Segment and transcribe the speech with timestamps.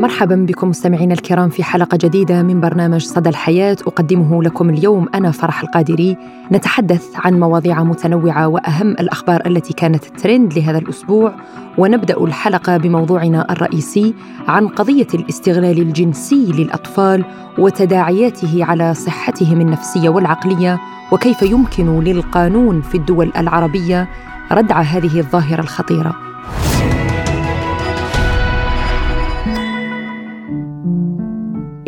[0.00, 3.76] مرحبا بكم مستمعينا الكرام في حلقة جديدة من برنامج صدى الحياة.
[3.86, 6.16] أقدمه لكم اليوم أنا فرح القادري.
[6.52, 11.34] نتحدث عن مواضيع متنوعة وأهم الأخبار التي كانت ترند لهذا الأسبوع
[11.78, 14.14] ونبدأ الحلقة بموضوعنا الرئيسي
[14.48, 17.24] عن قضية الاستغلال الجنسي للأطفال
[17.58, 20.80] وتداعياته على صحتهم النفسية والعقلية
[21.12, 24.08] وكيف يمكن للقانون في الدول العربية
[24.52, 26.14] ردع هذه الظاهرة الخطيرة.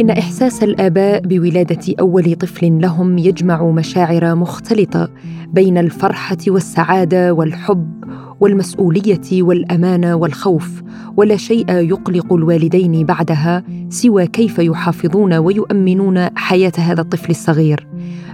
[0.03, 5.09] إن إحساس الآباء بولادة أول طفل لهم يجمع مشاعر مختلطة
[5.53, 8.05] بين الفرحة والسعادة والحب
[8.41, 10.83] والمسؤولية والأمانة والخوف،
[11.17, 17.87] ولا شيء يقلق الوالدين بعدها سوى كيف يحافظون ويؤمنون حياة هذا الطفل الصغير.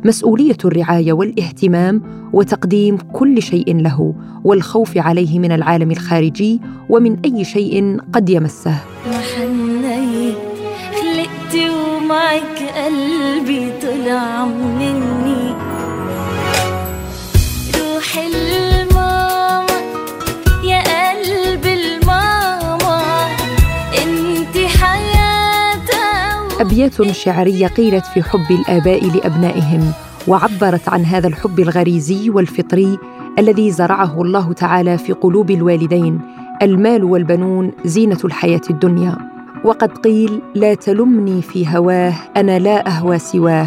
[0.05, 2.02] مسؤولية الرعاية والاهتمام
[2.33, 8.74] وتقديم كل شيء له والخوف عليه من العالم الخارجي ومن أي شيء قد يمسه.
[12.09, 15.55] معك قلبي طلع مني.
[17.78, 19.67] روح الماما
[20.64, 23.27] يا قلب الماما
[24.03, 29.92] انت حياتها أبيات شعرية قيلت في حب الآباء لأبنائهم
[30.29, 32.98] وعبرت عن هذا الحب الغريزي والفطري
[33.39, 36.20] الذي زرعه الله تعالى في قلوب الوالدين
[36.62, 39.38] المال والبنون زينة الحياة الدنيا.
[39.64, 43.67] وقد قيل لا تلمني في هواه أنا لا أهوى سواه.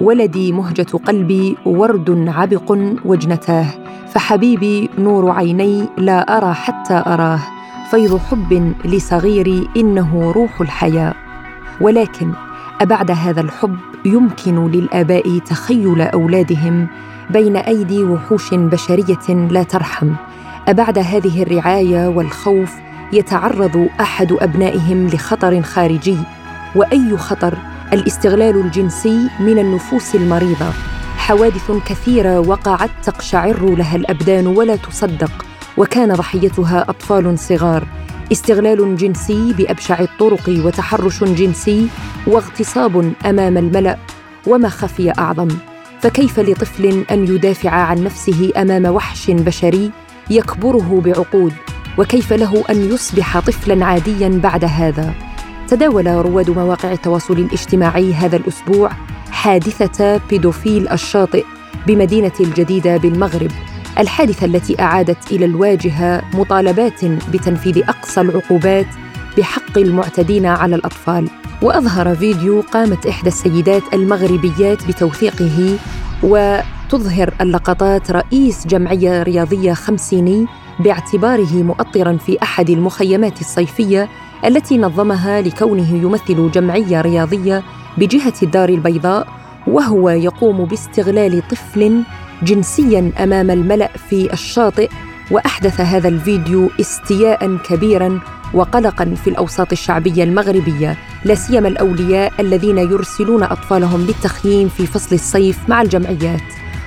[0.00, 3.66] ولدي مهجة قلبي ورد عبق وجنتاه.
[4.08, 7.38] فحبيبي نور عيني لا أرى حتى أراه.
[7.90, 11.14] فيض حب لصغيري إنه روح الحياة.
[11.80, 12.32] ولكن
[12.80, 16.86] أبعد هذا الحب يمكن للآباء تخيل أولادهم
[17.30, 20.10] بين أيدي وحوش بشرية لا ترحم.
[20.68, 22.74] أبعد هذه الرعاية والخوف
[23.12, 26.18] يتعرض أحد أبنائهم لخطر خارجي
[26.74, 27.58] وأي خطر؟
[27.92, 30.70] الاستغلال الجنسي من النفوس المريضة.
[31.16, 35.44] حوادث كثيرة وقعت تقشعر لها الأبدان ولا تصدق
[35.76, 37.84] وكان ضحيتها أطفال صغار.
[38.32, 41.88] استغلال جنسي بأبشع الطرق وتحرش جنسي
[42.26, 43.96] واغتصاب أمام الملأ
[44.46, 45.48] وما خفي أعظم؟
[46.00, 49.90] فكيف لطفل أن يدافع عن نفسه أمام وحش بشري
[50.30, 51.52] يكبره بعقود؟
[51.98, 55.14] وكيف له أن يصبح طفلا عاديا بعد هذا.
[55.68, 58.90] تداول رواد مواقع التواصل الاجتماعي هذا الأسبوع
[59.30, 61.44] حادثة بيدوفيل الشاطئ
[61.86, 63.50] بمدينة الجديدة بالمغرب
[63.98, 68.86] الحادثة التي أعادت إلى الواجهة مطالبات بتنفيذ أقصى العقوبات
[69.38, 71.28] بحق المعتدين على الأطفال.
[71.62, 75.78] وأظهر فيديو قامت إحدى السيدات المغربيات بتوثيقه
[76.22, 80.46] وتظهر اللقطات رئيس جمعية رياضية خمسيني
[80.82, 84.08] باعتباره مؤطرا في أحد المخيمات الصيفية
[84.44, 87.62] التي نظمها لكونه يمثل جمعية رياضية
[87.98, 89.26] بجهة الدار البيضاء
[89.66, 92.02] وهو يقوم باستغلال طفل
[92.42, 94.90] جنسيا أمام الملأ في الشاطئ
[95.30, 98.20] وأحدث هذا الفيديو استياء كبيرا
[98.54, 100.96] وقلقا في الأوساط الشعبية المغربية.
[101.24, 106.42] لا سيما الأولياء الذين يرسلون أطفالهم للتخييم في فصل الصيف مع الجمعيات.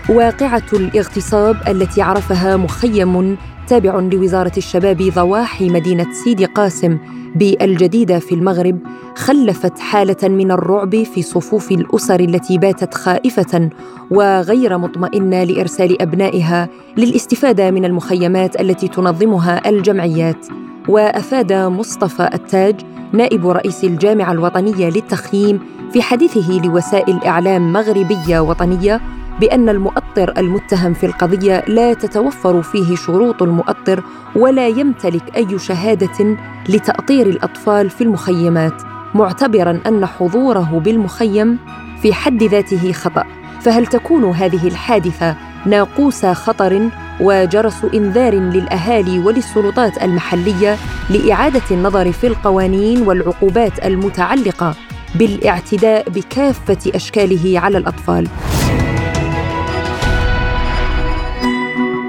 [0.09, 6.97] واقعة الاغتصاب التي عرفها مخيم تابع لوزارة الشباب ضواحي مدينة سيدي قاسم
[7.35, 8.79] بالجديدة في المغرب
[9.15, 13.69] خلفت حالة من الرعب في صفوف الأسر التي باتت خائفة
[14.11, 20.47] وغير مطمئنة لإرسال أبنائها للاستفادة من المخيمات التي تنظمها الجمعيات.
[20.87, 22.75] وأفاد مصطفى التاج
[23.13, 25.59] نائب رئيس الجامعة الوطنية للتخييم
[25.93, 29.01] في حديثه لوسائل إعلام مغربية وطنية
[29.39, 34.03] بأن المؤطر المتهم في القضية لا تتوفر فيه شروط المؤطر
[34.35, 36.37] ولا يمتلك أي شهادة
[36.69, 38.81] لتأطير الأطفال في المخيمات
[39.15, 41.59] معتبرا أن حضوره بالمخيم
[42.01, 43.23] في حد ذاته خطأ.
[43.61, 45.35] فهل تكون هذه الحادثة
[45.65, 46.89] ناقوس خطر
[47.21, 50.77] وجرس إنذار للأهالي وللسلطات المحلية
[51.09, 54.75] لإعادة النظر في القوانين والعقوبات المتعلقة
[55.15, 58.27] بالإعتداء بكافة أشكاله على الأطفال؟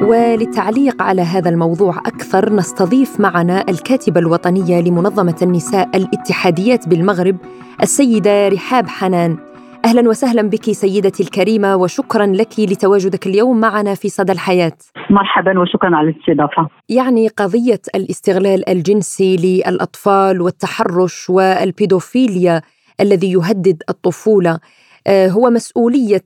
[0.06, 7.36] وللتعليق على هذا الموضوع أكثر نستضيف معنا الكاتبة الوطنية لمنظمة النساء الاتحاديات بالمغرب
[7.82, 9.38] السيدة رحاب حنان.
[9.84, 14.72] أهلا وسهلا بك سيدتي الكريمة وشكرا لك لتواجدك اليوم معنا في صدى الحياة.
[15.10, 16.68] مرحبا وشكرا على الاستضافة.
[16.88, 22.62] يعني قضية الاستغلال الجنسي للأطفال والتحرش والبيدوفيليا
[23.00, 24.58] الذي يهدد الطفولة
[25.06, 26.24] آه، هو مسؤولية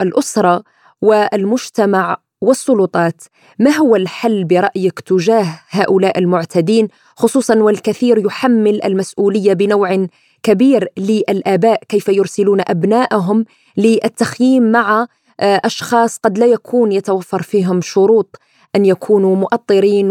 [0.00, 0.62] الأسرة
[1.02, 3.22] والمجتمع والسلطات.
[3.58, 10.06] ما هو الحل برأيك تجاه هؤلاء المعتدين خصوصا والكثير يحمل المسؤولية بنوع
[10.42, 13.44] كبير للآباء كيف يرسلون ابنائهم
[13.76, 15.06] للتخييم مع
[15.40, 18.40] آه، أشخاص قد لا يكون يتوفر فيهم شروط
[18.76, 20.10] أن يكونوا مؤطرين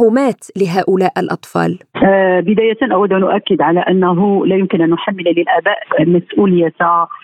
[0.00, 5.78] وحماة لهؤلاء الأطفال؟ آه بداية أود أن أؤكد على أنه لا يمكن أن نحمل للآباء
[6.00, 6.74] مسؤولية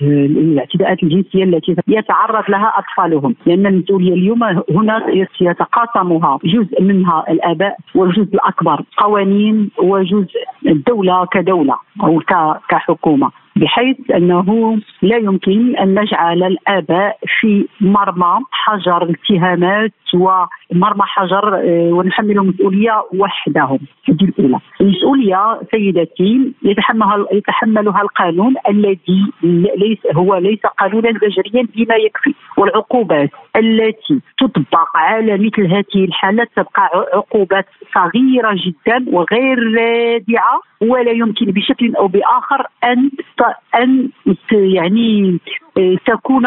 [0.03, 5.03] الاعتداءات الجنسية التي يتعرض لها أطفالهم، لأن المسؤولية اليوم هنا
[5.41, 12.21] يتقاسمها جزء منها الآباء والجزء الأكبر قوانين وجزء الدولة كدولة أو
[12.69, 13.31] كحكومة.
[13.59, 22.55] بحيث أنه لا يمكن أن نجعل الآباء في مرمى حجر الاتهامات ومرمى حجر آه، ونحملهم
[22.59, 23.79] مسؤوليه وحدهم
[24.09, 24.59] هذه الأولى.
[24.81, 29.33] المسؤولية سيدتي يتحملها يتحملها القانون الذي
[29.77, 36.91] ليس هو ليس قانونا بشريا بما يكفي والعقوبات التي تطبق على مثل هذه الحالات تبقى
[37.15, 43.11] عقوبات صغيرة جدا وغير رادعة ولا يمكن بشكل أو بآخر أن
[43.75, 44.09] أن
[44.53, 45.39] يعني
[46.07, 46.47] تكون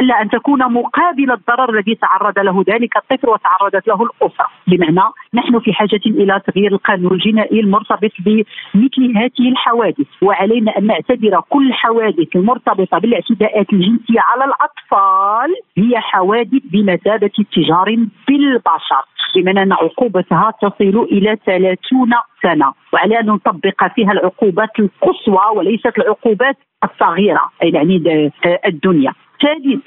[0.00, 5.58] الا أن تكون مقابل الضرر الذي تعرض له ذلك الطفل وتعرضت له الأسرة، بمعنى نحن
[5.58, 12.36] في حاجة إلى تغيير القانون الجنائي المرتبط بمثل هذه الحوادث، وعلينا أن نعتبر كل الحوادث
[12.36, 17.96] المرتبطه بالاعتداءات الجنسية على الأطفال هي حوادث بمثابة تجار
[18.28, 19.02] بالبشر.
[19.36, 22.10] بمعنى أن عقوبتها تصل إلى 30
[22.42, 28.30] سنة وعلى أن نطبق فيها العقوبات القصوى وليست العقوبات الصغيرة يعني
[28.66, 29.12] الدنيا.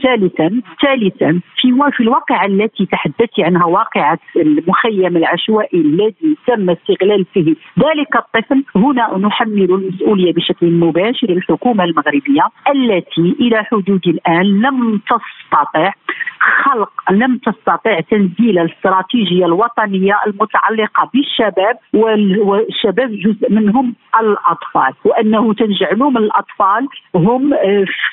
[0.04, 7.56] ثالثا ثالثا في في الواقعة التي تحدثت عنها واقعة المخيم العشوائي الذي تم استغلال فيه
[7.80, 12.42] ذلك الطفل هنا نحمل المسؤولية بشكل مباشر الحكومة المغربية
[12.76, 15.92] التي إلى حدود الآن لم تستطع
[16.64, 26.88] خلق لم تستطع تنزيل الاستراتيجية الوطنية المتعلقة بالشباب والشباب جزء منهم الأطفال وأنه تجعلهم الأطفال
[27.16, 27.54] هم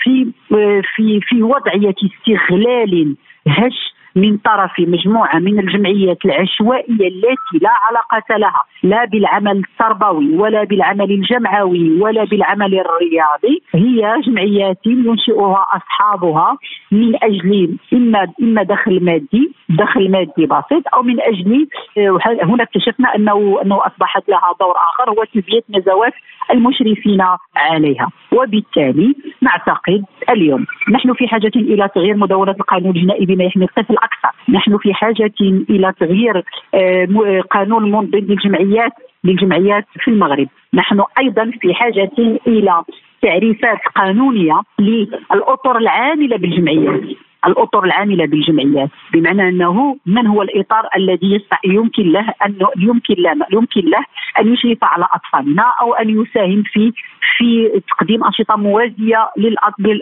[0.02, 3.16] في آه، في في وضعية استغلال
[3.48, 10.64] هش من طرف مجموعة من الجمعيات العشوائية التي لا علاقة لها لا بالعمل التربوي ولا
[10.64, 16.56] بالعمل الجمعوي ولا بالعمل الرياضي هي جمعيات ينشئها أصحابها
[16.92, 21.66] من أجل إما إما دخل مادي دخل مادي بسيط أو من أجل
[21.98, 26.12] آه، هنا اكتشفنا أنه أنه أصبحت لها دور آخر هو تلبيه نزوات
[26.50, 27.22] المشرفين
[27.56, 28.08] عليها.
[28.32, 33.96] وبالتالي نعتقد اليوم نحن في حاجة إلى تغيير مدونة القانون الجنائي بما يحمي الطفل.
[34.02, 34.30] أكثر.
[34.48, 35.32] نحن في حاجة
[35.70, 36.44] إلى تغيير
[36.74, 38.92] آه، قانون منضد للجمعيات
[39.24, 40.48] للجمعيات في المغرب.
[40.74, 42.10] نحن أيضا في حاجة
[42.46, 42.82] إلى
[43.22, 47.02] تعريفات قانونية للأطر العاملة بالجمعيات.
[47.46, 53.80] الأطر العاملة بالجمعيات بمعنى أنه من هو الإطار الذي يمكن له أن يمكن له يمكن
[53.80, 54.04] له
[54.40, 56.92] أن يشرف على أطفالنا أو أن يساهم في
[57.36, 59.30] في تقديم أنشطة موازية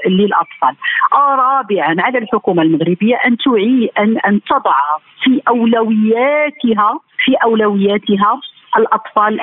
[0.06, 0.74] للأطفال.
[1.12, 4.76] رابعا على الحكومة المغربية أن توعي ان أن تضع
[5.22, 8.40] في اولوياتها في أولوياتها
[8.78, 9.40] الأطفال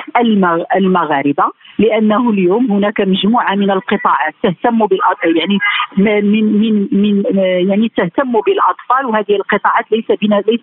[0.76, 1.44] المغاربة
[1.78, 4.78] لأنه اليوم هناك مجموعة من القطاعات تهتم
[5.24, 5.58] يعني
[5.96, 6.24] من
[6.60, 7.22] من من
[7.68, 10.60] يعني تهتم بالأطفال وهذه القطاعات ليس بين ليس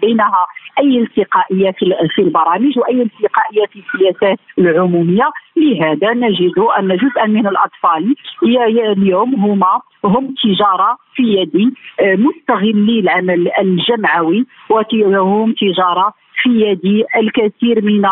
[0.00, 0.46] بينها
[0.78, 1.70] أي التقائية
[2.14, 5.30] في البرامج وأي التقائية في السياسات العمومية.
[5.56, 13.50] لهذا نجد أن جزءا من الأطفال اليوم هما هم تجارة في يد آه، مستغلي العمل
[13.58, 18.02] الجمعوي وهم تجارة في يد الكثير من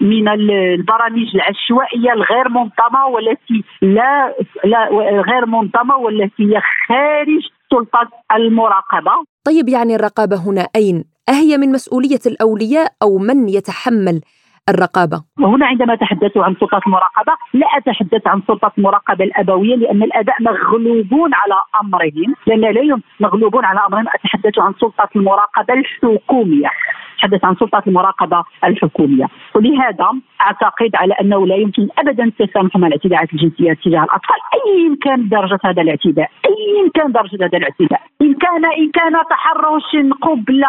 [0.00, 4.88] من البرامج العشوائية الغير منظمة والتي لا, لا
[5.30, 9.12] غير منظمة والتي هي خارج سلطة المراقبة.
[9.44, 14.20] طيب يعني الرقابة هنا أين؟ أهي من مسؤولية الأولياء أو من يتحمل
[14.68, 20.36] الرقابة؟ وهنا عندما أتحدث عن سلطة المراقبة لا أتحدث عن سلطة المراقبة الأبوية لأن الاباء
[20.42, 22.34] مغلوبون على أمرهم.
[22.46, 24.08] لأن لا مغلوبون على أمرهم.
[24.08, 26.70] أتحدث عن سلطة المراقبة الحكومية.
[27.18, 29.26] اتحدث عن سلطة المراقبة الحكومية.
[29.54, 30.10] ولهذا
[30.40, 34.36] أعتقد على أنه لا يمكن ابدا التسامح مع الاعتداءات الجنسية تجاه الأطفال.
[34.54, 39.96] ايا كان درجة هذا الاعتداء؟ ايا كان درجة هذا الاعتداء؟ إن كان إن كان تحرش
[40.22, 40.64] قبل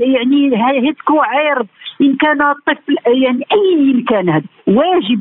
[0.00, 1.66] يعني هتك عرض
[2.00, 5.18] إن كان طفل يعني ايا كان هذا؟ واجب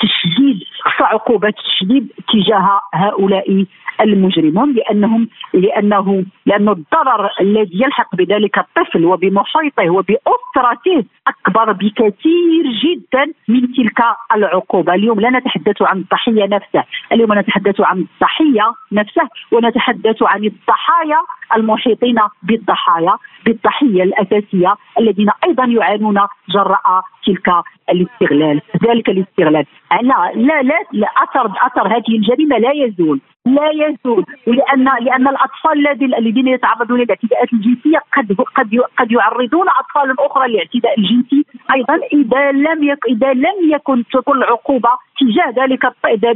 [0.00, 0.60] تشديد
[1.00, 3.66] عقوبات التشديد تجاه هؤلاء
[4.00, 13.72] المجرمون لانهم لأنه لأن الضرر الذي يلحق بذلك الطفل وبمحيطه وبأسرته أكبر بكثير جدا من
[13.72, 14.00] تلك
[14.34, 21.18] العقوبة، اليوم لا نتحدث عن الضحيه نفسه، اليوم نتحدث عن الضحيه نفسه ونتحدث عن الضحايا
[21.56, 27.48] المحيطين بالضحايا بالضحية الأساسية الذين أيضا يعانون جراء تلك
[27.90, 28.60] الاستغلال.
[28.88, 29.66] ذلك الاستغلال.
[30.02, 36.48] لا لا لا اثر اثر هذه الجريمة لا يزول لا يزول ولأن لأن الأطفال الذين
[36.48, 41.44] يتعرضون للاعتداءات الجنسية قد قد قد يعرضون اطفال أخرى للاعتداء الجنسي
[41.74, 45.92] أيضا إذا لم يك إذا لم يكن تكون العقوبه تجاه ذلك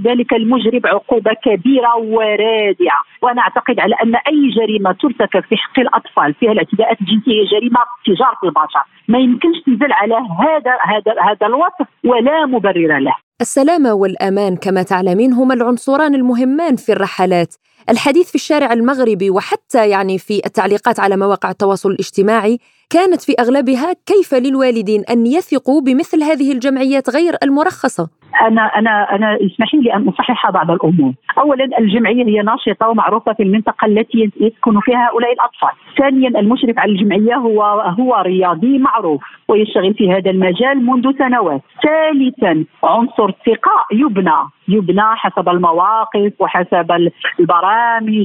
[0.06, 6.34] ذلك المجرم عقوبة كبيرة ورادعه وأنا أعتقد على أن أي جريمة ترتكب في حق الأطفال
[6.34, 11.86] فيها الاعتداءات الجنسية هي جريمة تجاره البشر ما يمكنش تنزل على هذا هذا هذا الوصف
[12.04, 13.14] ولا مبرر له.
[13.42, 17.54] السلامة والأمان كما تعلمين هما العنصران المهمان في الرحلات.
[17.90, 22.58] الحديث في الشارع المغربي وحتى يعني في التعليقات على مواقع التواصل الاجتماعي
[22.90, 28.08] كانت في أغلبها كيف للوالدين أن يثقوا بمثل هذه الجمعيات غير المرخصة
[28.40, 31.12] أنا أنا أنا اسمحي لي أن أصحح بعض الأمور.
[31.38, 35.70] اولا الجمعية هي ناشطة ومعروفة في المنطقة التي يسكن فيها هؤلاء الأطفال.
[35.98, 37.62] ثانيا المشرف على الجمعية هو
[38.00, 41.60] هو رياضي معروف ويشتغل في هذا المجال منذ سنوات.
[41.82, 47.10] ثالثا عنصر الثقه يبنى يبنى حسب المواقف وحسب
[47.40, 47.71] البرامج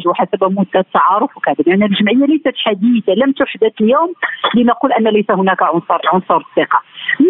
[0.07, 4.13] وحسب مده التعارف وكذا لأن يعني الجمعية ليست حديثة لم تحدث اليوم
[4.55, 6.81] لنقول أن ليس هناك عنصر عنصر الثقه.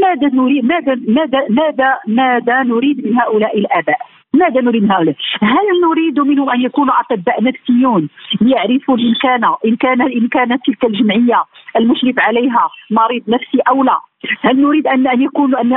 [0.02, 3.98] ماذا نريد ماذا ماذا ماذا ماذا نريد من هؤلاء الآباء؟
[4.34, 8.10] ماذا نريد من هؤلاء؟ هل نريد منهم أن يكونوا أطباء نفسيون
[8.42, 11.44] ليعرفوا إن كان إن كان إن كانت تلك الجمعية
[11.78, 14.00] المشرف عليها مريض نفسي أو لا؟
[14.42, 15.70] هل نريد أن أن يكونوا أن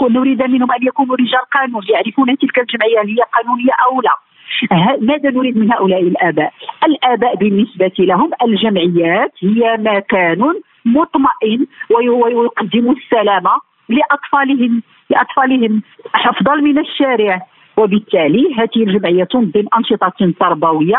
[0.00, 4.27] نريد منهم أن يكونوا رجال قانون يعرفون تلك الجمعية هل هي قانونية أو لا؟
[5.00, 6.52] ماذا نريد من هؤلاء الآباء؟
[6.84, 13.50] الآباء بالنسبة لهم الجمعيات هي مكان مطمئن ويقدم السلامه
[13.88, 15.82] لأطفالهم لأطفالهم
[16.14, 17.46] أفضل من الشارع
[17.78, 20.98] وبالتالي هذه الجمعية تنظم أنشطة تربوية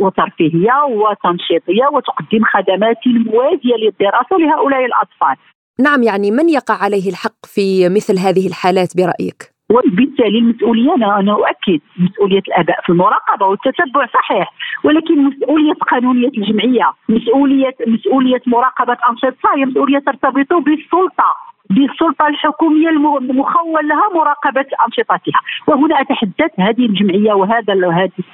[0.00, 5.36] وترفيهية وتنشيطية وتقدم خدمات موازية للدراسة لهؤلاء الأطفال.
[5.80, 11.32] نعم يعني من يقع عليه الحق في مثل هذه الحالات برأيك؟ وبالتالي المسؤولية أنا أنا
[11.32, 14.52] أؤكد مسؤولية الاباء في المراقبة والتتبع صحيح
[14.84, 23.88] ولكن مسؤولية قانونية الجمعية مسؤوليه مسؤولية مراقبة انشطتها هي مسؤولية ترتبط بالسلطة بالسلطة الحكومية المخول
[23.88, 25.40] لها مراقبة أنشطتها.
[25.66, 27.72] وهنا أتحدث هذه الجمعية وهذا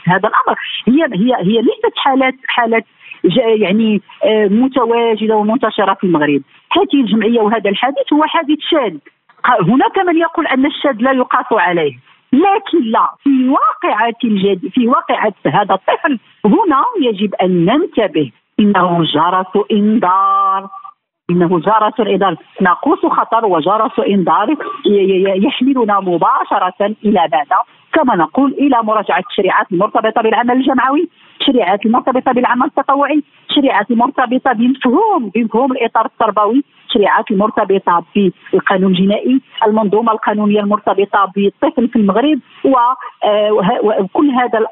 [0.06, 0.58] هذا الأمر.
[0.86, 2.84] هي هي هي ليست حالات حالات
[3.46, 6.42] يعني آه، متواجدة ومنتشرة في المغرب.
[6.72, 8.96] هذه الجمعية وهذا الحادث هو حادث شاذ.
[9.46, 11.98] هناك من يقول أن الشاذ لا يقاس عليه.
[12.32, 18.32] لكن لا في واقعة الجد في واقعة هذا الطفل هنا يجب أن ننتبه.
[18.60, 20.68] إنه جرس إنذار.
[21.30, 24.56] إنه جرس الانذار ناقوس خطر وجرس إنذار.
[25.36, 27.58] يحملنا مباشرة إلى ماذا؟
[27.92, 31.08] كما نقول إلى مراجعة التشريعات المرتبطه بالعمل الجمعوي،
[31.40, 40.12] التشريعات المرتبطه بالعمل التطوعي، التشريعات المرتبطه بمفهوم بمفهوم الإطار التربوي، التشريعات المرتبطة بالقانون الجنائي، المنظومة
[40.12, 44.66] القانونية المرتبطة بالطفل في المغرب وكل آه، هذا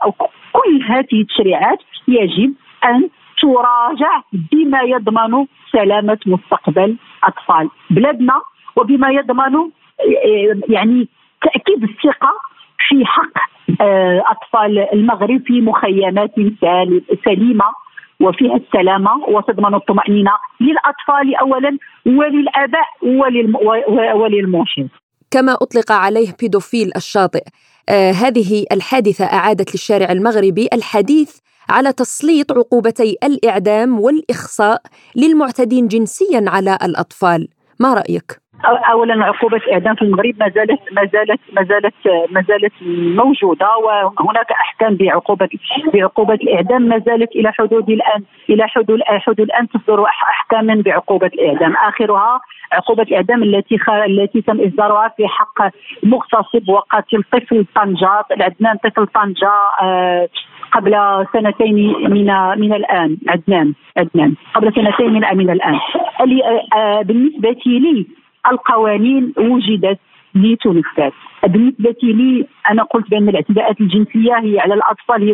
[0.53, 3.09] كل هذه التشريعات يجب أن
[3.43, 8.41] تراجع بما يضمن سلامة مستقبل أطفال بلادنا
[8.77, 9.71] وبما يضمن
[10.69, 11.09] يعني
[11.43, 12.33] تأكيد الثقة
[12.89, 13.39] في حق
[13.81, 16.35] آه، أطفال المغرب في مخيمات
[17.25, 17.65] سليمة.
[18.23, 22.87] وفيها السلامة وتضمن الطمانينه للأطفال اولا وللآباء
[24.17, 24.89] وللمرشد
[25.31, 27.45] كما أطلق عليه بيدوفيل الشاطئ
[27.89, 31.39] آه هذه الحادثة أعادت للشارع المغربي الحديث
[31.69, 34.83] على تسليط عقوبتي الإعدام والإخصاء
[35.17, 37.49] للمعتدين جنسيا على الأطفال.
[37.83, 38.43] ما رأيك
[38.93, 41.95] اولا عقوبة الاعدام في المغرب ما زالت ما زالت ما زالت
[42.31, 42.73] ما زالت
[43.17, 45.49] موجودة وهناك أحكام بعقوبه
[45.95, 51.75] بعقوبة الإعدام ما زالت إلى حدود الان إلى حدود حدود الآن تصدر احكاما بعقوبة الإعدام
[51.77, 52.41] آخرها
[52.73, 53.79] عقوبة الإعدام التي.
[54.07, 55.71] التي تم إصدارها في حق
[56.03, 60.29] مغتصب وقاتل طفل طنجة العدنان طفل طنجة آه
[60.73, 61.75] قبل سنتين
[62.11, 62.27] من
[62.59, 64.35] من الآن عدنان عدنان.
[64.55, 65.79] قبل سنتين من من الآن.
[66.75, 68.07] آه، بالنسبة لي
[68.53, 69.99] القوانين وجدت
[70.35, 71.11] لتنفذ.
[71.45, 75.33] بالنسبة لي أنا قلت بأن الاعتداءات الجنسية هي على الأطفال هي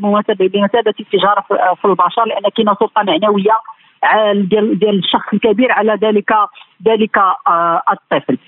[0.48, 3.52] بمثابة التجارة في البشر لأن كاينة سلطة معنوية
[4.32, 6.30] ديال ديال الشخص الكبير على ذلك
[6.88, 8.38] ذلك آه الطفل.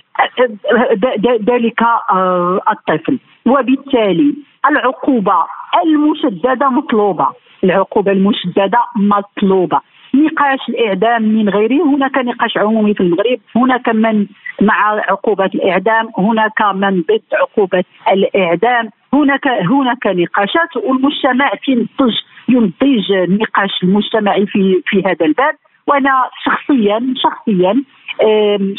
[1.51, 3.19] ذلك آه، الطفل.
[3.47, 4.35] وبالتالي
[4.71, 5.47] العقوبة
[5.85, 7.27] المشددة مطلوبة.
[7.65, 9.81] العقوبة المشددة مطلوبة.
[10.15, 11.83] نقاش الإعدام من غيره.
[11.83, 13.39] هناك نقاش عمومي في المغرب.
[13.57, 14.27] هناك من
[14.61, 16.09] مع عقوبة الإعدام.
[16.19, 18.91] هناك من ضد عقوبة الإعدام.
[19.15, 22.15] هناك هناك نقاشات والمجتمع تنتج
[22.49, 25.55] ينتج النقاش المجتمعي في في هذا الباب.
[25.87, 27.83] وأنا شخصيا شخصيا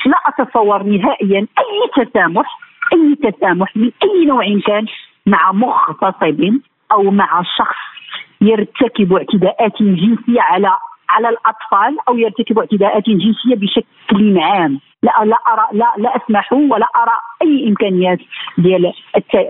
[0.05, 2.59] لا أتصور نهائيا أي تسامح
[2.93, 4.85] أي تسامح من أي نوع كان
[5.25, 6.59] مع مغتصب
[6.91, 7.77] أو مع شخص
[8.41, 10.77] يرتكب اعتداءات جنسية على
[11.11, 14.79] على الأطفال أو يرتكب اعتداءات جنسية بشكل عام.
[15.03, 18.19] لا لا ارى لا لا أسمح ولا أرى أي إمكانيات
[18.57, 18.93] ديال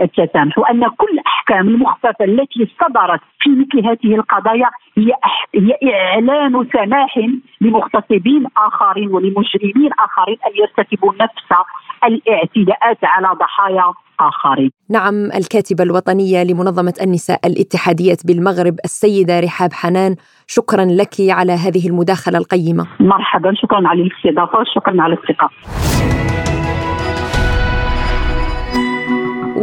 [0.02, 5.14] التسامح وأن كل الاحكام المخففه التي صدرت في مثل هذه القضايا هي
[5.56, 7.20] هي إعلان سماح
[7.62, 11.52] لمغتصبين آخرين ولمجرمين آخرين أن يرتكبوا نفس
[12.04, 14.72] الاعتداءات على ضحايا آخرين.
[14.90, 20.16] نعم الكاتبة الوطنية لمنظمة النساء الاتحادية بالمغرب السيدة رحاب حنان
[20.48, 22.88] شكرا لك على هذه المداخلة القيمة.
[23.00, 25.50] مرحبا شكرا على الاستضافة شكرا على الثقة.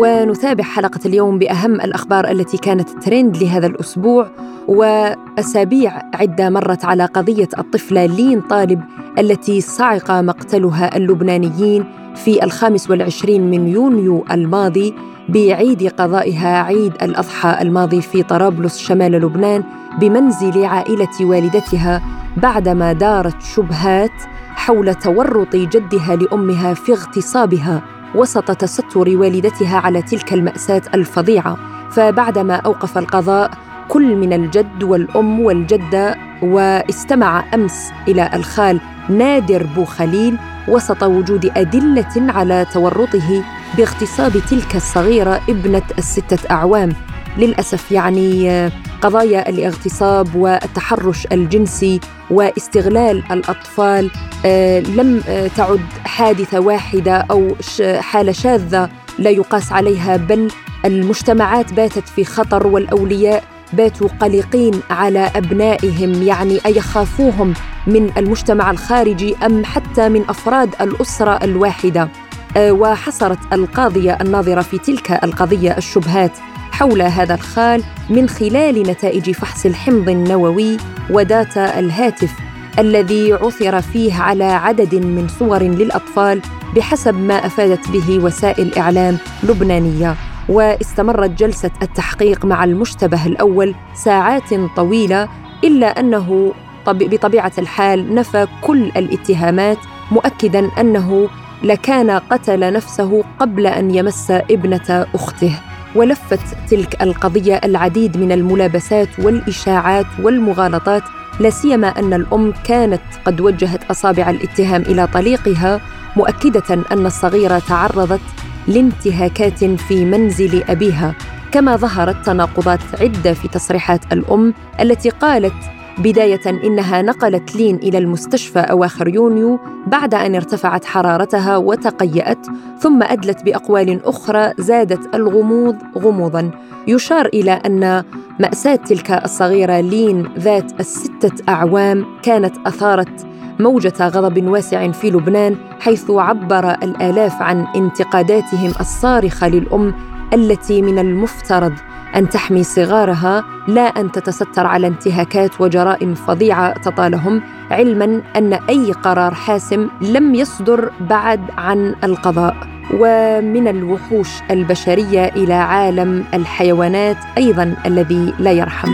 [0.00, 4.30] ونتابع حلقة اليوم بأهم الأخبار التي كانت ترند لهذا الأسبوع
[4.68, 8.80] وأسابيع عدة مرت على قضية الطفلة لين طالب
[9.18, 11.84] التي صعق مقتلها اللبنانيين
[12.24, 14.94] في الخامس والعشرين من يونيو الماضي
[15.28, 19.64] بعيد قضائها عيد الأضحى الماضي في طرابلس شمال لبنان
[20.00, 22.02] بمنزل عائلة والدتها
[22.36, 24.12] بعدما دارت شبهات
[24.54, 27.82] حول تورط جدها لأمها في اغتصابها
[28.14, 31.56] وسط تستر والدتها على تلك المأساة الفظيعة.
[31.90, 33.50] فبعدما أوقف القضاء
[33.88, 40.36] كل من الجد والأم والجدة واستمع أمس إلى ألخال نادر بوخليل
[40.68, 43.44] وسط وجود أدلة على تورطه
[43.76, 46.92] باغتصاب تلك الصغيرة ابنة الستة أعوام.
[47.38, 54.10] للأسف يعني قضايا الاغتصاب والتحرش الجنسي واستغلال الأطفال
[54.46, 57.56] آه، لم آه، تعد حادثة واحدة أو
[58.00, 60.48] حالة شاذة لا يقاس عليها بل
[60.84, 67.54] المجتمعات باتت في خطر والأولياء باتوا قلقين على أبنائهم يعني ايخافوهم
[67.86, 72.08] من المجتمع الخارجي أم حتى من أفراد الأسرة الواحدة.
[72.56, 76.32] آه، وحصرت القاضية الناظرة في تلك القضية الشبهات
[76.72, 80.76] حول هذا الخال من خلال نتائج فحص الحمض النووي
[81.10, 82.30] وداتا الهاتف
[82.78, 86.42] الذي عثر فيه على عدد من صور للأطفال
[86.76, 90.16] بحسب ما أفادت به وسائل إعلام لبنانية.
[90.48, 95.28] واستمرت جلسة التحقيق مع المشتبه الأول ساعات طويلة
[95.64, 96.52] إلا أنه
[96.86, 99.78] بطبيعة الحال نفى كل الاتهامات
[100.10, 101.28] مؤكدا أنه
[101.62, 105.60] لكان قتل نفسه قبل أن يمس ابنة أخته.
[105.94, 111.02] ولفت تلك القضية العديد من الملابسات والإشاعات والمغالطات
[111.40, 115.80] لا سيما أن الأم كانت قد وجهت أصابع الاتهام إلى طليقها
[116.16, 118.20] مؤكدة أن الصغيرة تعرضت
[118.68, 121.14] لانتهاكات في منزل أبيها
[121.52, 125.54] كما ظهرت تناقضات عدة في تصريحات الأم التي قالت
[125.98, 132.46] بداية إنها نقلت لين إلى المستشفى أواخر يونيو بعد أن ارتفعت حرارتها وتقيأت
[132.80, 136.50] ثم أدلت بأقوال أخرى زادت الغموض غموضا.
[136.88, 138.04] يشار إلى أن
[138.40, 143.26] مأساة تلك الصغيرة لين ذات الستة أعوام كانت أثارت
[143.58, 149.94] موجة غضب واسع في لبنان حيث عبر الآلاف عن انتقاداتهم الصارخة للأم
[150.34, 151.72] التي من المفترض
[152.16, 159.34] أن تحمي صغارها لا أن تتستر على انتهاكات وجرائم فظيعة تطالهم علما أن أي قرار
[159.34, 162.56] حاسم لم يصدر بعد عن القضاء.
[162.94, 168.88] ومن الوحوش البشرية إلى عالم الحيوانات أيضا الذي لا يرحم.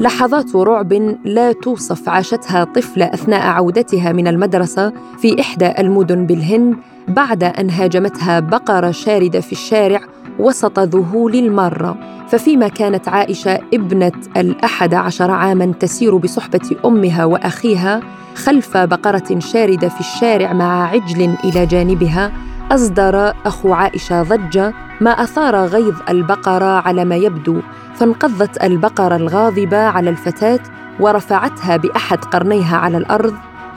[0.00, 0.92] لحظات رعب
[1.24, 6.76] لا توصف عاشتها طفله أثناء عودتها من المدرسة في إحدى المدن بالهند
[7.08, 10.00] بعد أن هاجمتها بقرة شاردة في الشارع
[10.38, 11.96] وسط ذهول المارة.
[12.28, 18.00] ففيما كانت عائشة ابنة الأحد عشر عاماً تسير بصحبة أمها وأخيها
[18.34, 22.32] خلف بقرة شاردة في الشارع مع عجل إلى جانبها
[22.70, 27.60] أصدر أخو عائشة ضجة ما أثار غيظ البقرة على ما يبدو
[27.94, 30.60] فانقضت البقرة الغاضبة على الفتاة
[31.00, 33.34] ورفعتها بأحد قرنيها على الأرض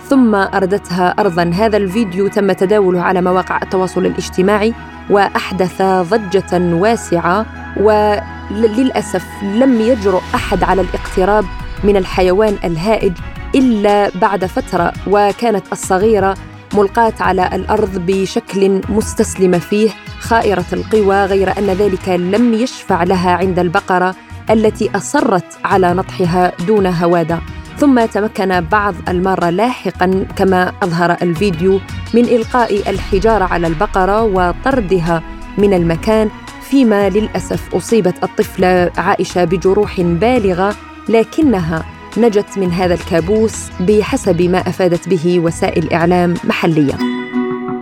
[0.10, 1.44] ثم أردتها أرضا.
[1.44, 4.74] هذا الفيديو تم تداوله على مواقع التواصل الاجتماعي
[5.10, 7.46] وأحدث ضجة واسعة
[7.78, 11.46] وللأسف لم يجرؤ أحد على الاقتراب
[11.84, 13.14] من الحيوان الهائج
[13.56, 16.36] إلا بعد فترة وكانت الصغيرة
[16.74, 23.60] ملقاة على الأرض بشكل مستسلمة فيه خائرة القوى غير أن ذلك لم يشفع لها عند
[23.60, 24.16] البقرة
[24.50, 27.40] التي أصرت على نطحها دون هوادة
[27.78, 31.80] ثم تمكن بعض المارة لاحقا كما أظهر الفيديو
[32.14, 35.24] من إلقاء الحجارة على البقرة وطردها
[35.58, 36.30] من المكان
[36.62, 40.76] فيما للأسف أصيبت الطفلة عائشة بجروح بالغة
[41.10, 41.86] لكنها
[42.17, 46.97] نجت من هذا الكابوس بحسب ما أفادت به وسائل إعلام محلية.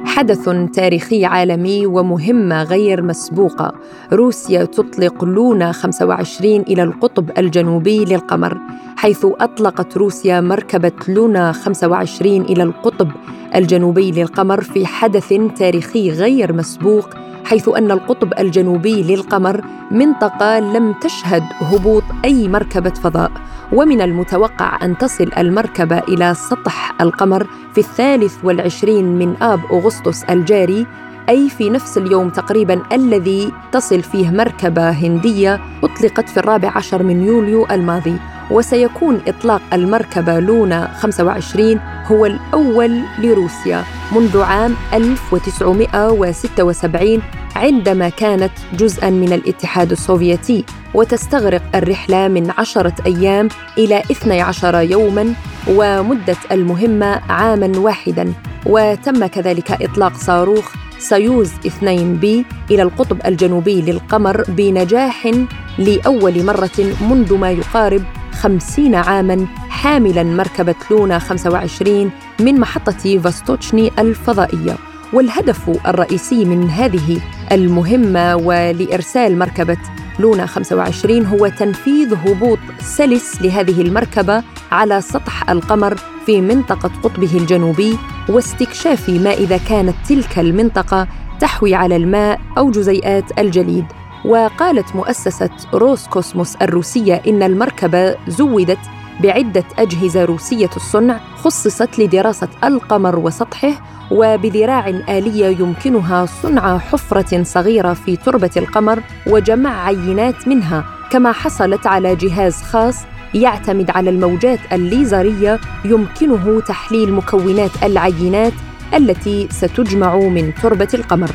[0.06, 3.74] حدث تاريخي عالمي ومهمة غير مسبوقة
[4.14, 8.58] روسيا تطلق لونا 25 إلى القطب الجنوبي للقمر
[8.96, 13.12] حيث أطلقت روسيا مركبة لونا 25 إلى القطب
[13.56, 17.10] الجنوبي للقمر في حدث تاريخي غير مسبوق
[17.46, 23.32] حيث أن القطب الجنوبي للقمر منطقة لم تشهد هبوط أي مركبة فضاء
[23.74, 30.88] ومن المتوقع أن تصل المركبة إلى سطح القمر في الثالث والعشرين من آب أغسطس الجاري
[31.30, 37.24] أي في نفس اليوم تقريبا الذي تصل فيه مركبة هندية أطلقت في الرابع عشر من
[37.24, 38.16] يوليو الماضي
[38.52, 43.84] وسيكون إطلاق المركبة لونا 25 هو الأول لروسيا
[44.16, 47.22] منذ عام 1976
[47.56, 55.34] عندما كانت جزءا من الاتحاد السوفيتي وتستغرق الرحلة من عشرة أيام إلى 12 يوما
[55.68, 58.34] ومدة المهمة عاما واحدا
[58.66, 65.32] وتم كذلك إطلاق صاروخ سويوز 2 بي إلى القطب الجنوبي للقمر بنجاح
[65.78, 74.78] لأول مرة منذ ما يقارب خمسين عاماً حاملاً مركبة لونا 25 من محطة فوستوتشني الفضائية.
[75.14, 79.78] والهدف الرئيسي من هذه المهمة ولإرسال مركبة
[80.20, 85.96] لونا 25 هو تنفيذ هبوط سلس لهذه المركبة على سطح القمر
[86.26, 87.98] في منطقة قطبه الجنوبي
[88.30, 91.08] واستكشاف ما إذا كانت تلك المنطقة
[91.40, 93.86] تحوي على الماء أو جزيئات الجليد.
[94.26, 98.80] وقالت مؤسسة روس كوسموس الروسية إن المركبة زودت
[99.24, 103.72] بعدة أجهزة روسية الصنع خصصت لدراسة القمر وسطحه
[104.12, 112.16] وبذراع آلية يمكنها صنع حفرة صغيرة في تربة القمر وجمع عينات منها كما حصلت على
[112.16, 112.96] جهاز خاص
[113.34, 118.54] يعتمد على الموجات الليزرية يمكنه تحليل مكونات العينات
[118.94, 121.32] التي ستجمع من تربة القمر.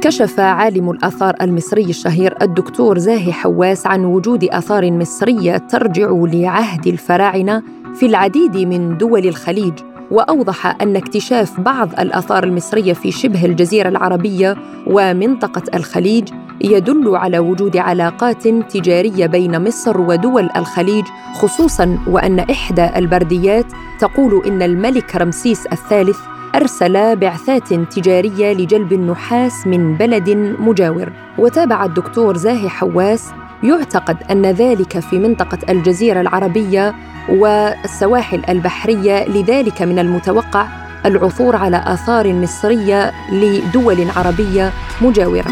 [0.00, 7.62] كشف عالم الآثار المصري الشهير الدكتور زاهي حواس عن وجود آثار مصرية ترجع لعهد الفراعنة
[7.94, 14.56] في العديد من دول الخليج وأوضح أن اكتشاف بعض الآثار المصرية في شبه الجزيرة العربية
[14.86, 16.28] ومنطقة الخليج
[16.60, 23.66] يدل على وجود علاقات تجارية بين مصر ودول الخليج خصوصا وأن إحدى البرديات
[24.00, 26.18] تقول إن الملك رمسيس الثالث
[26.54, 31.12] أرسل بعثات تجارية لجلب النحاس من بلد مجاور.
[31.38, 33.30] وتابع الدكتور زاهي حواس
[33.62, 36.94] يعتقد أن ذلك في منطقة الجزيرة العربية
[37.28, 40.66] والسواحل البحرية لذلك من المتوقع
[41.06, 45.50] العثور على آثار مصرية لدول عربية مجاورة.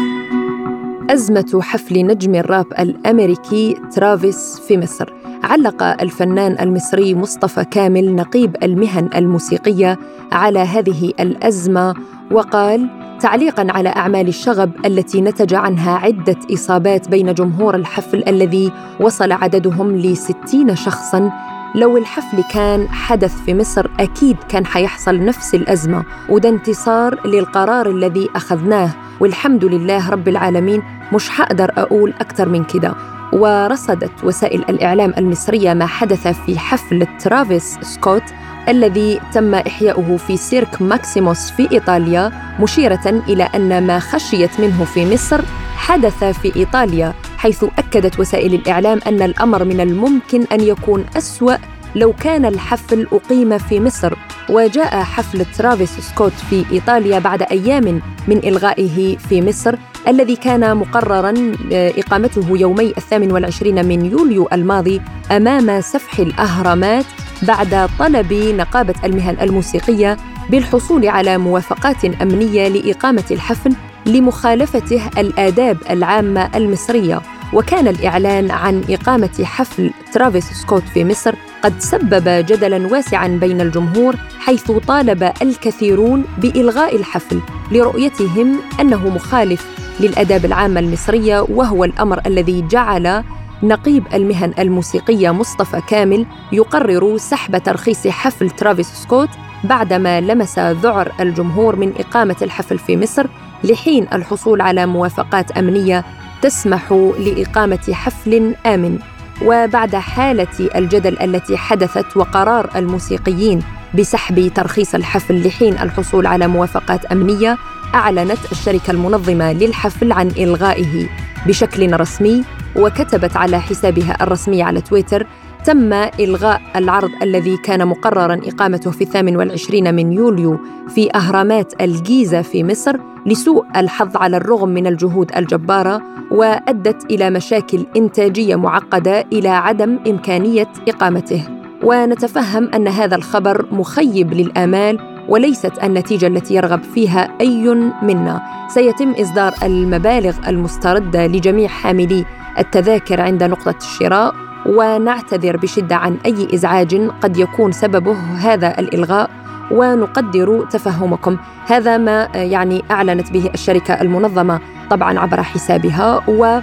[1.09, 5.13] أزمة حفل نجم الراب الأمريكي ترافيس في مصر.
[5.43, 9.99] علق الفنان المصري مصطفى كامل نقيب المهن الموسيقية
[10.31, 11.95] على هذه الأزمة
[12.31, 12.89] وقال
[13.23, 19.95] تعليقا على أعمال الشغب التي نتج عنها عدة إصابات بين جمهور الحفل الذي وصل عددهم
[19.95, 21.31] لستين شخصا.
[21.75, 28.29] لو الحفل كان حدث في مصر أكيد كان حيحصل نفس الأزمة وده انتصار للقرار الذي
[28.35, 28.89] أخذناه.
[29.19, 30.83] والحمد لله رب العالمين
[31.13, 32.95] مش حقدر أقول أكثر من كده.
[33.33, 38.23] ورصدت وسائل الإعلام المصرية ما حدث في حفل ترافيس سكوت
[38.69, 45.13] الذي تم إحياؤه في سيرك ماكسيموس في إيطاليا مشيرة إلى أن ما خشيت منه في
[45.13, 45.41] مصر
[45.75, 51.55] حدث في إيطاليا حيث أكدت وسائل الإعلام أن الأمر من الممكن أن يكون أسوأ
[51.95, 54.13] لو كان الحفل أقيم في مصر.
[54.49, 59.75] وجاء حفل ترافيس سكوت في إيطاليا بعد أيام من إلغائه في مصر
[60.07, 61.33] الذي كان مقررا
[61.71, 67.05] آه، إقامته يومي الثامن والعشرين من يوليو الماضي أمام سفح الأهرامات
[67.41, 70.17] بعد طلب نقابة المهن الموسيقية
[70.49, 73.73] بالحصول على موافقات أمنية لإقامة الحفل
[74.05, 77.21] لمخالفته الآداب العامة المصرية.
[77.53, 84.15] وكان الإعلان عن إقامة حفل ترافيس سكوت في مصر قد سبب جدلا واسعا بين الجمهور
[84.39, 87.39] حيث طالب الكثيرون بإلغاء الحفل
[87.71, 89.67] لرؤيتهم أنه مخالف
[89.99, 93.23] للآداب العامة المصرية وهو الأمر الذي جعل
[93.63, 99.29] نقيب المهن الموسيقية مصطفى كامل يقرر سحب ترخيص حفل ترافيس سكوت
[99.63, 103.27] بعدما لمس ذعر الجمهور من إقامة الحفل في مصر
[103.63, 106.05] لحين الحصول على موافقات أمنية
[106.41, 108.99] تسمح لإقامة حفل آمن.
[109.45, 113.63] وبعد حالة الجدل التي حدثت وقرار الموسيقيين
[113.99, 117.57] بسحب ترخيص الحفل لحين الحصول على موافقات أمنية
[117.95, 121.07] أعلنت الشركة المنظمة للحفل عن إلغائه
[121.47, 122.43] بشكل رسمي
[122.75, 125.27] وكتبت على حسابها الرسمي على تويتر
[125.65, 130.59] تم إلغاء العرض الذي كان مقررا إقامته في الثامن والعشرين من يوليو
[130.89, 137.85] في أهرامات الجيزة في مصر لسوء الحظ على الرغم من الجهود الجبارة وأدت إلى مشاكل
[137.97, 141.43] إنتاجية معقدة إلى عدم إمكانية إقامته.
[141.83, 147.67] ونتفهم أن هذا الخبر مخيب للآمال وليست النتيجة التي يرغب فيها أي
[148.03, 148.41] منا.
[148.67, 152.25] سيتم إصدار المبالغ المستردة لجميع حاملي
[152.59, 154.35] التذاكر عند نقطة الشراء
[154.65, 159.29] ونعتذر بشدة عن أي إزعاج قد يكون سببه هذا الإلغاء
[159.71, 161.37] ونقدر تفهمكم.
[161.67, 166.59] هذا ما يعني أعلنت به الشركة المنظمة طبعا عبر حسابها و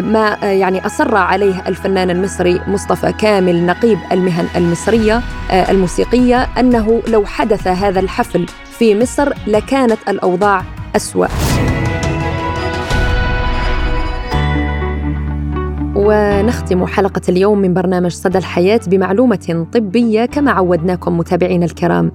[0.00, 7.66] ما يعني أصر عليه الفنان المصري مصطفى كامل نقيب المهن المصرية الموسيقية أنه لو حدث
[7.66, 8.46] هذا الحفل
[8.78, 10.62] في مصر لكانت الأوضاع
[10.96, 11.26] أسوأ.
[16.04, 22.12] ونختم حلقة اليوم من برنامج صدى الحياة بمعلومة طبية كما عودناكم متابعينا الكرام.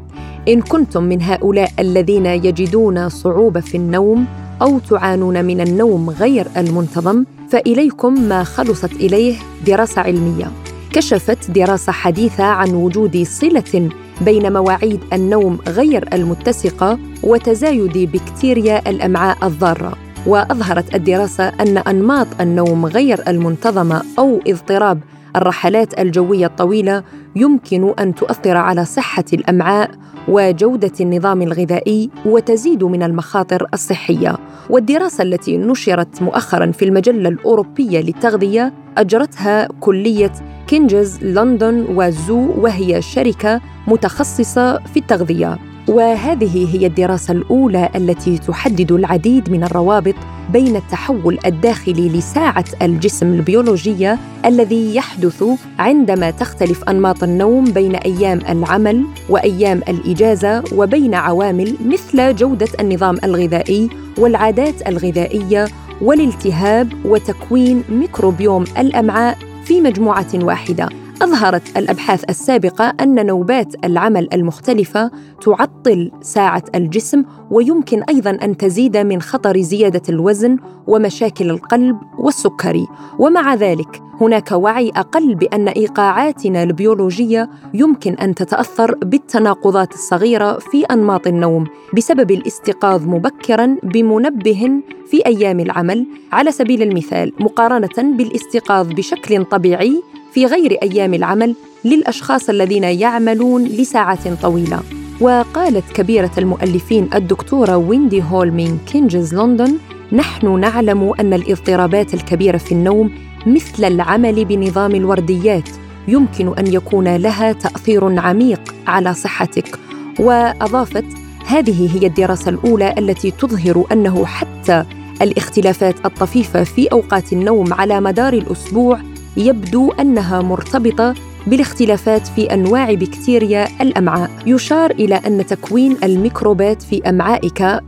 [0.48, 4.26] إن كنتم من هؤلاء الذين يجدون صعوبة في النوم
[4.62, 9.36] أو تعانون من النوم غير المنتظم فإليكم ما خلصت إليه
[9.68, 10.52] دراسة علمية.
[10.94, 13.90] كشفت دراسة حديثة عن وجود صلة
[14.22, 20.07] بين مواعيد النوم غير المتسقة وتزايد بكتيريا الأمعاء الضارة.
[20.28, 25.00] وأظهرت الدراسة أن أنماط النوم غير المنتظمة أو اضطراب.
[25.36, 27.04] الرحلات الجوية الطويلة
[27.36, 29.92] يمكن أن تؤثر على صحة الأمعاء
[30.28, 34.38] وجودة النظام الغذائي وتزيد من المخاطر الصحية.
[34.70, 40.32] والدراسة التي نشرت مؤخرا في المجلة الأوروبية للتغذية أجرتها كلية
[40.68, 45.58] كينجز لندن وزو وهي شركة متخصصة في التغذية.
[45.88, 50.16] وهذه هي الدراسة الأولى التي تحدد العديد من الروابط
[50.54, 55.44] بين التحول الداخلي لساعة الجسم البيولوجية الذي يحدث
[55.80, 63.90] عندما تختلف أنماط النوم بين أيام العمل وأيام الإجازة وبين عوامل مثل جودة النظام الغذائي
[64.18, 65.68] والعادات الغذائية
[66.02, 71.07] والالتهاب وتكوين ميكروبيوم الأمعاء في مجموعة واحدة.
[71.22, 79.22] أظهرت الأبحاث السابقة أن نوبات العمل المختلفة تعطل ساعة الجسم ويمكن أيضاً أن تزيد من
[79.22, 82.88] خطر زيادة الوزن ومشاكل القلب والسكري
[83.20, 91.28] ومع ذلك هناك وعي أقل بأن إيقاعاتنا البيولوجية يمكن أن تتأثر بالتناقضات الصغيرة في أنماط
[91.28, 94.72] النوم بسبب الاستيقاظ مبكراً بمنبه
[95.12, 96.06] في أيام العمل.
[96.32, 104.28] على سبيل المثال مقارنة بالاستيقاظ بشكل طبيعي في غير أيام العمل للأشخاص الذين يعملون لساعات
[104.42, 104.80] طويلة.
[105.22, 109.78] وقالت كبيرة المؤلفين الدكتورة ويندي هول من كينجز لندن
[110.12, 113.12] نحن نعلم أن الاضطرابات الكبيرة في النوم
[113.46, 115.70] مثل العمل بنظام الورديات
[116.08, 119.80] يمكن أن يكون لها تأثير عميق على صحتك.
[120.20, 121.06] وأضافت
[121.46, 124.86] هذه هي الدراسة الأولى التي تظهر أنه حتى
[125.22, 129.00] الاختلافات الطفيفة في أوقات النوم على مدار الأسبوع
[129.38, 131.14] يبدو أنها مرتبطة
[131.48, 134.30] بالاختلافات في أنواع بكتيريا الأمعاء.
[134.46, 137.82] يشار إلى أن تكوين الميكروبات في أمعائك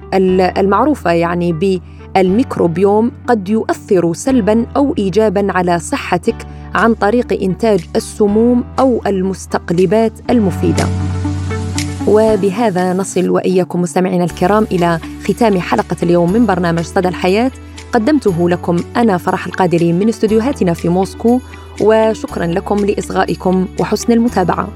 [0.57, 1.81] المعروفة يعني
[2.15, 6.35] بالميكروبيوم قد يؤثر سلبا أو ايجابا على صحتك
[6.75, 10.85] عن طريق إنتاج السموم أو المستقلبات المفيدة.
[12.07, 17.51] وبهذا نصل وإياكم مستمعينا الكرام إلى ختام حلقة اليوم من برنامج صدى الحياة.
[17.93, 21.41] قدمته لكم أنا فرح القادري من استديوهاتنا في موسكو
[21.81, 24.69] وشكرا لكم لإصغائكم وحسن المتابعة.